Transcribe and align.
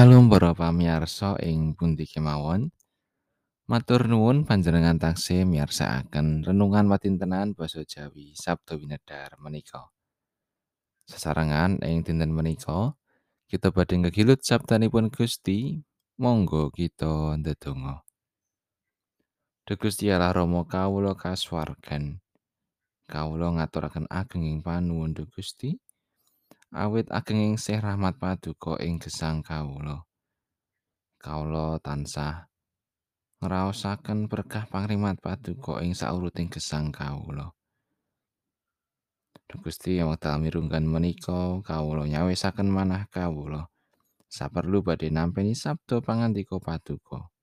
Shalom 0.00 0.32
para 0.32 0.56
pamirsa 0.56 1.36
ing 1.44 1.76
pundi 1.76 2.08
kemawon. 2.08 2.72
Matur 3.68 4.08
nuwun 4.08 4.48
panjenengan 4.48 4.96
taksih 4.96 5.44
miyarsakaken 5.44 6.40
renungan 6.40 6.88
watintenan 6.88 7.52
basa 7.52 7.84
Jawi 7.84 8.32
Sabda 8.32 8.80
Winedhar 8.80 9.36
menika. 9.36 9.92
Sesarengan 11.04 11.84
ing 11.84 12.00
dinten 12.00 12.32
menika 12.32 12.96
kita 13.44 13.76
badhe 13.76 14.00
ngegilut 14.00 14.40
sabdanipun 14.40 15.12
Gusti, 15.12 15.84
monggo 16.16 16.72
kita 16.72 17.36
ndedonga. 17.36 18.00
Duh 19.68 19.76
Gusti 19.76 20.08
Allah 20.08 20.32
Rama 20.32 20.64
kawula 20.64 21.12
kasuwargan. 21.12 22.24
Kawula 23.04 23.52
ngaturaken 23.52 24.08
agenging 24.08 24.64
panuwun 24.64 25.12
Duh 25.12 25.28
Gusti. 25.28 25.76
Awit 26.70 27.10
agenging 27.10 27.58
sih 27.58 27.74
rahmat 27.74 28.22
paduka 28.22 28.78
ing 28.78 29.02
gesang 29.02 29.42
kawula. 29.42 30.06
Kawula 31.18 31.82
tansah 31.82 32.46
ngraosaken 33.42 34.30
berkah 34.30 34.70
pangrimat 34.70 35.18
paduka 35.18 35.82
ing 35.82 35.98
sauruting 35.98 36.46
gesang 36.46 36.94
kawula. 36.94 37.50
Gusti 39.50 39.98
wekdal 39.98 40.38
mirunggan 40.38 40.86
menika 40.86 41.58
kawula 41.66 42.06
nyawisaken 42.06 42.70
manah 42.70 43.10
kawula. 43.10 43.66
Saperlu 44.30 44.86
badhe 44.86 45.10
nampi 45.10 45.58
sabda 45.58 45.98
pangandika 45.98 46.62
paduka. 46.62 47.34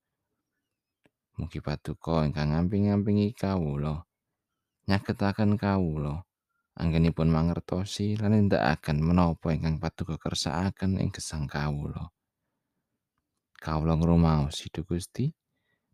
Mugi 1.35 1.59
paduka 1.59 2.23
ingkang 2.23 2.55
ngamping-ampingi 2.55 3.35
kawula 3.35 4.07
nyagetaken 4.87 5.59
kawula 5.59 6.26
anggenipun 6.77 7.27
mangertosi 7.27 8.15
lan 8.21 8.37
nindakaken 8.37 9.01
menapa 9.01 9.51
ingkang 9.51 9.81
paduka 9.81 10.21
kersakaken 10.21 11.01
ing 11.01 11.09
gesang 11.09 11.49
kawula. 11.49 12.13
Kawula 13.57 13.97
ngrumaos 13.97 14.61
Duh 14.69 14.85
Gusti 14.85 15.33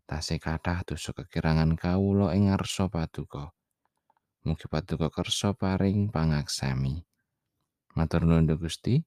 tasih 0.04 0.36
kathah 0.36 0.84
dosa 0.84 1.16
kekirangan 1.16 1.80
kawula 1.80 2.36
ing 2.36 2.52
ngarsa 2.52 2.92
paduka. 2.92 3.56
Mugi 4.44 4.68
paduka 4.68 5.08
kersa 5.08 5.56
paring 5.56 6.12
pangaksami. 6.12 7.00
Matur 7.96 8.28
nuwun 8.28 8.44
Gusti. 8.60 9.00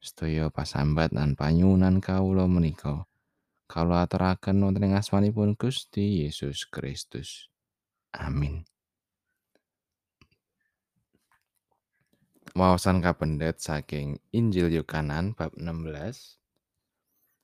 Sedaya 0.00 0.48
pasambat 0.48 1.12
lan 1.12 1.36
panyuwunan 1.36 2.00
kawula 2.00 2.48
menika 2.48 3.04
kawula 3.66 4.06
aturaken 4.06 4.62
wonten 4.62 4.86
ing 4.86 4.94
asmanipun 4.94 5.58
Gusti 5.58 6.24
Yesus 6.24 6.64
Kristus. 6.70 7.50
Amin. 8.14 8.64
Wawasan 12.56 13.04
kapendet 13.04 13.60
saking 13.60 14.16
Injil 14.32 14.72
Yohanan 14.72 15.36
bab 15.36 15.52
16 15.60 16.40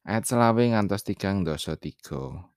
ayat 0.09 0.25
selawe 0.25 0.65
ngantos 0.73 1.05
tigang 1.05 1.45
dosa 1.45 1.77
tiga. 1.77 2.49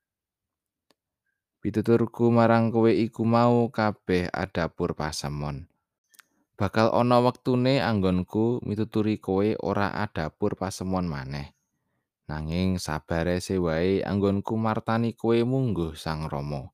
Pituturku 1.59 2.31
marang 2.31 2.72
kowe 2.72 2.88
iku 2.88 3.28
mau 3.28 3.67
kabeh 3.67 4.31
adapur 4.31 4.95
pasemon. 4.95 5.67
Bakal 6.56 6.95
ana 6.95 7.20
wektune 7.20 7.83
anggonku 7.83 8.64
mituturi 8.64 9.20
kowe 9.20 9.52
ora 9.59 9.92
adapur 9.92 10.56
pasemon 10.56 11.11
maneh. 11.11 11.52
Nanging 12.31 12.80
sabare 12.80 13.44
wae 13.59 14.00
anggonku 14.00 14.56
martani 14.56 15.11
kowe 15.11 15.36
mungguh 15.44 16.00
Sang 16.00 16.31
Rama. 16.31 16.72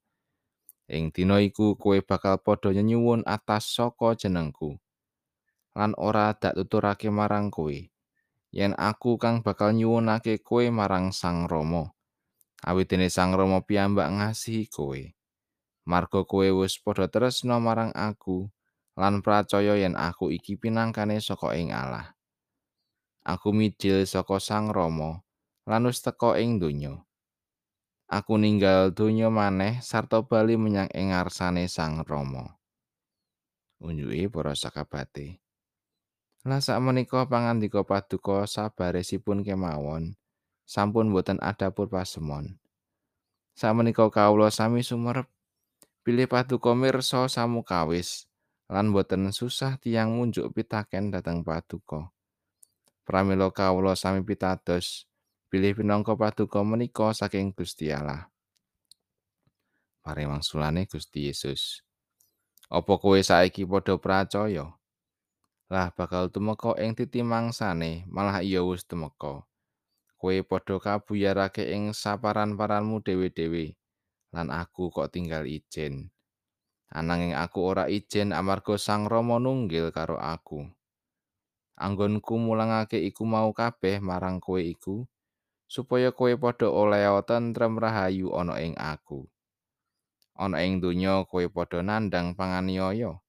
Ing 0.86 1.10
dina 1.10 1.42
iku 1.42 1.74
kowe 1.74 1.98
bakal 2.06 2.38
padha 2.38 2.70
nyenyuwun 2.70 3.26
atas 3.26 3.74
saka 3.74 4.14
jenengku. 4.14 4.78
Lan 5.78 5.96
ora 5.96 6.36
dak 6.36 6.56
tuturake 6.60 7.08
marang 7.08 7.48
kowe. 7.48 7.78
Yen 8.52 8.76
aku 8.76 9.16
kang 9.16 9.40
bakal 9.46 9.72
nyuwunake 9.72 10.44
kowe 10.44 10.68
marang 10.68 11.16
Sang 11.16 11.48
Rama. 11.48 11.96
awit 12.62 12.94
dene 12.94 13.10
Sang 13.10 13.34
Rama 13.34 13.66
piyambak 13.66 14.08
ngasihi 14.10 14.70
kowe. 14.70 15.02
Marga 15.82 16.22
kowe 16.24 16.48
wis 16.62 16.78
padha 16.78 17.10
tresna 17.10 17.58
marang 17.58 17.90
aku 17.98 18.46
lan 18.94 19.26
percaya 19.26 19.74
yen 19.82 19.98
aku 19.98 20.30
iki 20.30 20.62
pinangkane 20.62 21.18
saka 21.18 21.58
ing 21.58 21.74
Allah. 21.74 22.14
Aku 23.26 23.50
midhil 23.54 24.06
saka 24.06 24.38
Sang 24.38 24.70
Rama 24.70 25.26
lan 25.66 25.90
wis 25.90 26.06
teka 26.06 26.38
ing 26.38 26.62
donya. 26.62 27.02
Aku 28.12 28.36
ninggal 28.38 28.92
donya 28.92 29.32
maneh 29.32 29.80
sarta 29.82 30.22
bali 30.22 30.60
menyang 30.60 30.92
ing 30.94 31.16
ngarsane 31.16 31.66
Sang 31.66 32.04
Rama. 32.06 32.60
Unjuke 33.82 34.30
para 34.30 34.54
sakabate. 34.54 35.42
Lah 36.42 36.58
sakmenika 36.58 37.30
pangandika 37.30 37.86
paduka 37.86 38.50
sabaresipun 38.50 39.46
kemawon. 39.46 40.18
sampun 40.72 41.12
boten 41.12 41.36
adapur 41.44 41.92
pasemon. 41.92 42.56
Samenika 43.52 44.08
kawula 44.08 44.48
sami 44.48 44.80
sumerep 44.88 45.28
pilih 46.08 46.32
paduka 46.32 46.72
mirsa 46.72 47.28
samukawis 47.28 48.32
lan 48.72 48.96
boten 48.96 49.28
susah 49.36 49.76
tiang 49.84 50.16
munjuk 50.16 50.56
pitaken 50.56 51.12
dhateng 51.12 51.44
paduka. 51.44 52.08
Pramila 53.04 53.52
kawula 53.52 54.00
sami 54.00 54.24
pitados 54.24 55.04
pilih 55.52 55.84
pinangka 55.84 56.16
paduka 56.16 56.64
menika 56.64 57.12
saking 57.12 57.52
Gusti 57.52 57.92
Allah. 57.92 58.32
Paring 60.00 60.32
wangsulane 60.32 60.88
Gusti 60.88 61.28
Yesus. 61.28 61.84
Apa 62.72 62.96
kowe 62.96 63.20
saiki 63.20 63.68
padha 63.68 64.00
pracaya? 64.00 64.72
Lah 65.72 65.88
bakal 65.96 66.28
tumeka 66.28 66.76
ing 66.84 66.92
titimangsane 67.00 68.04
malah 68.12 68.44
iya 68.44 68.60
wis 68.60 68.84
tumeka. 68.84 69.48
kowe 70.20 70.38
padha 70.46 70.78
kabuyarake 70.78 71.66
ing 71.74 71.96
saparan-paranmu 71.96 73.02
dhewe-dhewe. 73.02 73.74
Lan 74.36 74.52
aku 74.52 74.94
kok 74.94 75.16
tinggal 75.16 75.50
ijen. 75.50 76.14
Ananging 76.92 77.34
aku 77.34 77.64
ora 77.64 77.88
ijen 77.88 78.36
amarga 78.36 78.76
Sang 78.76 79.08
Rama 79.08 79.40
nunggil 79.40 79.90
karo 79.96 80.20
aku. 80.20 80.68
Anggonku 81.80 82.36
mulangake 82.36 83.00
iku 83.02 83.24
mau 83.24 83.50
kabeh 83.56 84.04
marang 84.04 84.44
kowe 84.44 84.60
iku 84.60 85.08
supaya 85.72 86.12
kowe 86.12 86.36
padha 86.36 86.68
oleh 86.68 87.08
tentrem 87.24 87.80
rahayu 87.80 88.30
ana 88.36 88.60
ing 88.60 88.76
aku. 88.76 89.24
Ana 90.36 90.62
ing 90.68 90.84
donya 90.84 91.24
kowe 91.26 91.48
padha 91.48 91.80
nandang 91.80 92.36
panganiaya 92.36 93.21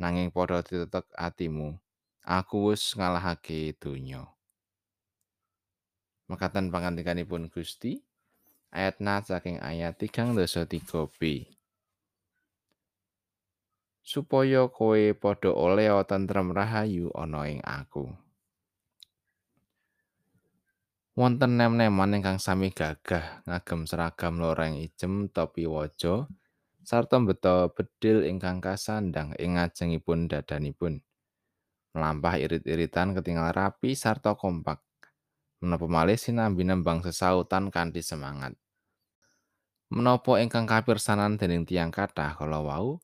nanging 0.00 0.32
padha 0.32 0.64
ditetek 0.64 1.08
atimu 1.16 1.76
aku 2.22 2.70
wis 2.70 2.94
ngalahake 2.94 3.74
donya. 3.76 4.30
Mekaten 6.30 6.70
pangandikanipun 6.70 7.50
Gusti 7.50 8.00
ayat 8.72 9.02
na 9.02 9.20
saking 9.20 9.60
ayat 9.60 9.98
3 10.00 10.32
dosa 10.32 10.64
3b 10.64 11.50
supaya 14.02 14.66
kowe 14.66 15.02
padha 15.14 15.54
oleh 15.54 15.88
tentrem 16.08 16.50
rahayu 16.50 17.12
ana 17.14 17.46
ing 17.46 17.62
aku. 17.62 18.10
Wonten 21.12 21.60
nem-neman 21.60 22.16
ingkang 22.16 22.40
sami 22.40 22.72
gagah 22.72 23.44
ngagem 23.44 23.84
seragam 23.84 24.40
loreng 24.40 24.80
ijem 24.80 25.28
topi 25.28 25.68
waja 25.68 26.24
sarta 26.82 27.18
beto 27.22 27.70
bedil 27.74 28.26
ingkang 28.26 28.58
kasandang 28.58 29.34
ing 29.38 29.54
ngajengipun 29.54 30.26
dadanipun 30.26 30.98
melampah 31.94 32.40
irit-iritan 32.40 33.14
ketinggal 33.14 33.54
rapi 33.54 33.94
sarta 33.94 34.34
kompak 34.34 34.82
menapa 35.62 35.86
malih 35.86 36.18
sinambi 36.18 36.66
nembang 36.66 37.06
sesautan 37.06 37.70
kanthi 37.70 38.02
semangat. 38.02 38.58
Menapa 39.94 40.42
ingkang 40.42 40.66
kapirsanan 40.66 41.38
dening 41.38 41.62
tiang 41.62 41.94
kathah 41.94 42.34
kala 42.34 42.64
wau 42.64 42.98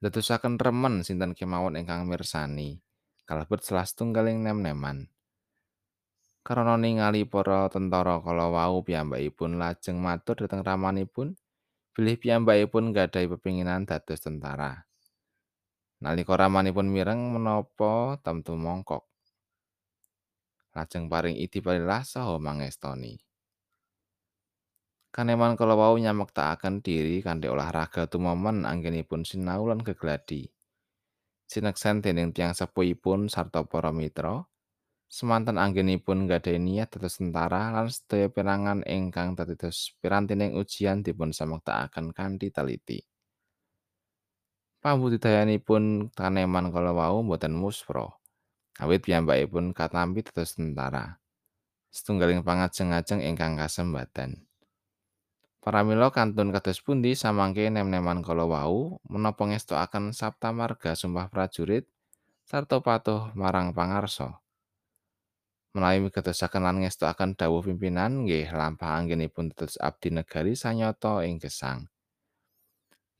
dadosaken 0.00 0.56
remen 0.56 1.04
sinten 1.04 1.36
kemawon 1.36 1.76
ingkang 1.76 2.08
mirsani 2.08 2.80
kalebet 3.28 3.60
salah 3.60 3.84
setunggaling 3.84 4.40
nem-neman. 4.40 5.12
Karana 6.40 6.80
ningali 6.80 7.28
para 7.28 7.68
tentara 7.68 8.24
kala 8.24 8.48
wau 8.48 8.80
piyambakipun 8.80 9.60
lajeng 9.60 10.00
matur 10.00 10.40
dhateng 10.40 10.64
ramanipun 10.64 11.36
bilih 11.98 12.14
piyambakipun 12.14 12.94
gadhahi 12.94 13.26
pepinginan 13.26 13.82
dados 13.82 14.22
tentara. 14.22 14.86
Nalika 15.98 16.38
ramanipun 16.38 16.86
mireng 16.86 17.34
menapa 17.34 18.22
temtu 18.22 18.54
mongkok 18.54 19.10
lajeng 20.78 21.10
paring 21.10 21.34
idi 21.34 21.58
parilah 21.58 22.06
saha 22.06 22.38
mangestoni. 22.38 23.18
Kaneman 25.10 25.58
kala 25.58 25.74
wau 25.74 25.98
nyamaktakaken 25.98 26.86
diri 26.86 27.18
kanthi 27.18 27.50
olahraga 27.50 28.06
tumomen 28.06 28.62
anggenipun 28.62 29.26
sinau 29.26 29.66
lan 29.66 29.82
gegladi. 29.82 30.46
Sineksen 31.50 31.98
dening 31.98 32.30
tiang 32.30 32.54
sepuhipun 32.54 33.26
sarta 33.26 33.66
para 33.66 33.90
mitra, 33.90 34.46
semanten 35.08 35.56
anggenipun 35.56 36.28
gadhahi 36.28 36.60
niat 36.60 36.92
dados 36.92 37.16
tentara 37.16 37.72
lan 37.72 37.88
sedaya 37.88 38.28
perangan 38.28 38.84
ingkang 38.84 39.32
dados 39.32 39.96
pirantining 40.04 40.52
ujian 40.60 41.00
dipun 41.00 41.32
samaktakaken 41.32 42.12
kanthi 42.12 42.52
teliti. 42.52 43.00
Pambudidayanipun 44.78 46.14
kaneman 46.14 46.70
kala 46.70 46.92
wau 46.94 47.24
boten 47.24 47.56
muspra. 47.56 48.06
awit 48.78 49.02
piyambakipun 49.02 49.74
katampi 49.74 50.22
dados 50.22 50.54
tentara. 50.54 51.18
setunggaling 51.88 52.44
pangajeng-ajeng 52.44 53.24
ingkang 53.24 53.56
kasembadan. 53.56 54.44
Paramila 55.58 56.12
kantun 56.14 56.54
kados 56.54 56.78
pundi 56.84 57.16
samangke 57.18 57.66
nem-neman 57.72 58.22
kala 58.22 58.46
wau 58.46 59.02
menapa 59.08 59.48
ngestokaken 59.48 60.14
sabta 60.14 60.54
marga 60.54 60.94
sumpah 60.94 61.26
prajurit 61.32 61.88
sarta 62.46 62.78
patuh 62.78 63.34
marang 63.34 63.74
pangarsa. 63.74 64.38
Menawi 65.78 66.10
migatosaken 66.10 66.66
lan 66.66 66.82
ngestokaken 66.82 67.38
dawuh 67.38 67.62
pimpinan 67.62 68.26
nggih 68.26 68.50
lampah 68.50 68.98
anggenipun 68.98 69.54
dados 69.54 69.78
abdi 69.78 70.10
negari 70.10 70.58
sanyata 70.58 71.22
ing 71.22 71.38
gesang. 71.38 71.86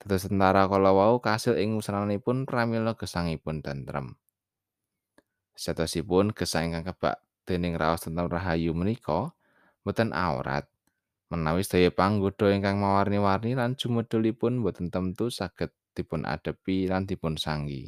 Dados 0.02 0.26
tentara 0.26 0.66
kala 0.66 0.90
wau 0.90 1.22
kasil 1.22 1.54
ing 1.54 1.78
wusrananipun 1.78 2.50
pramila 2.50 2.98
gesangipun 2.98 3.62
tentrem. 3.62 4.18
Satosipun 5.54 6.34
gesang 6.34 6.74
ingkang 6.74 6.90
kebak 6.90 7.22
dening 7.46 7.78
raos 7.78 8.02
tentrem 8.02 8.26
rahayu 8.26 8.74
menika 8.74 9.30
boten 9.86 10.10
aurat. 10.10 10.66
menawi 11.30 11.62
sedaya 11.62 11.94
panggoda 11.94 12.50
ingkang 12.50 12.82
mawarni-warni 12.82 13.54
lan 13.54 13.78
jumedulipun 13.78 14.66
boten 14.66 14.90
tentu 14.90 15.30
saged 15.30 15.70
dipun 15.94 16.26
adepi 16.26 16.90
lan 16.90 17.06
dipun 17.06 17.38
sanggi. 17.38 17.86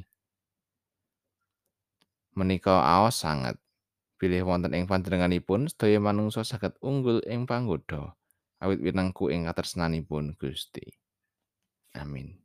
Menika 2.38 2.86
aos 2.86 3.26
sanget. 3.26 3.58
Bilih 4.20 4.44
wonten 4.44 4.76
ing 4.76 4.84
panjenenganipun 4.84 5.72
sedaya 5.72 5.96
manungsa 5.96 6.44
saged 6.44 6.76
unggul 6.84 7.24
ing 7.24 7.48
panggoda 7.48 8.12
awit 8.60 8.76
winengku 8.84 9.32
ing 9.32 9.48
katresnanipun 9.48 10.36
Gusti. 10.36 10.84
Amin. 11.96 12.36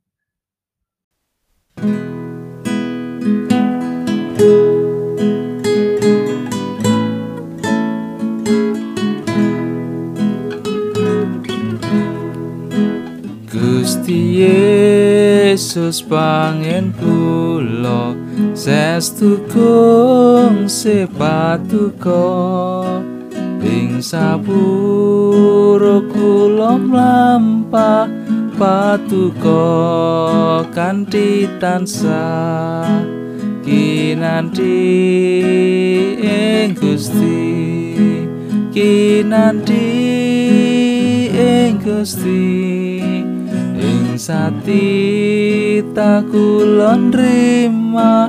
Gusti 13.52 14.40
Yesus 14.40 16.00
pangen 16.00 16.96
kula 16.96 18.25
sestu 18.52 19.40
kung 19.48 20.68
sepatuko 20.68 22.28
ing 23.64 24.04
sapuro 24.04 25.98
kula 26.12 26.76
mlampah 26.76 28.08
patuko 28.56 29.64
kanthi 30.72 31.48
tansah. 31.56 33.04
Kinanti 33.66 34.78
ing 36.22 36.78
Gusti 36.78 37.42
kinanti 38.70 39.86
ing 41.34 41.82
Gusti. 41.82 42.46
Sati 44.16 45.84
takulon 45.92 47.12
lama 47.96 48.28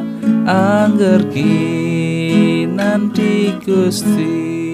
nanti 2.71 3.51
Gusti. 3.65 4.66